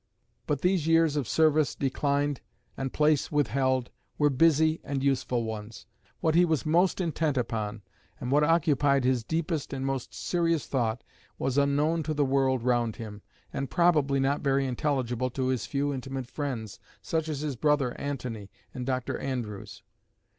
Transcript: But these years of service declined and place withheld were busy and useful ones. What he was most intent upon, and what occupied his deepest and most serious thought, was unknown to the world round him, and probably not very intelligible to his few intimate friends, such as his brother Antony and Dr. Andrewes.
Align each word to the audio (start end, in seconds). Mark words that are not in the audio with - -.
But 0.47 0.61
these 0.61 0.87
years 0.87 1.15
of 1.15 1.27
service 1.27 1.75
declined 1.75 2.41
and 2.75 2.91
place 2.91 3.31
withheld 3.31 3.91
were 4.17 4.31
busy 4.31 4.81
and 4.83 5.03
useful 5.03 5.43
ones. 5.43 5.85
What 6.21 6.33
he 6.33 6.43
was 6.43 6.65
most 6.65 6.99
intent 6.99 7.37
upon, 7.37 7.83
and 8.19 8.31
what 8.31 8.43
occupied 8.43 9.03
his 9.03 9.23
deepest 9.23 9.73
and 9.73 9.85
most 9.85 10.11
serious 10.11 10.65
thought, 10.65 11.03
was 11.37 11.55
unknown 11.59 12.01
to 12.01 12.15
the 12.15 12.25
world 12.25 12.63
round 12.63 12.95
him, 12.95 13.21
and 13.53 13.69
probably 13.69 14.19
not 14.19 14.41
very 14.41 14.65
intelligible 14.65 15.29
to 15.29 15.49
his 15.49 15.67
few 15.67 15.93
intimate 15.93 16.25
friends, 16.25 16.79
such 17.03 17.29
as 17.29 17.41
his 17.41 17.55
brother 17.55 17.93
Antony 18.01 18.49
and 18.73 18.87
Dr. 18.87 19.19
Andrewes. 19.19 19.83